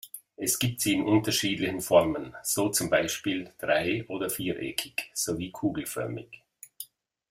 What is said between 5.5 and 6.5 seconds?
kugelförmig.